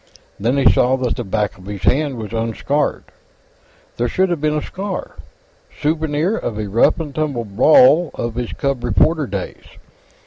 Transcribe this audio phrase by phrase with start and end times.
[0.39, 3.03] Then he saw that the back of his hand was unscarred.
[3.97, 5.15] There should have been a scar,
[5.79, 9.61] souvenir of a rough and tumble brawl of his cub reporter days.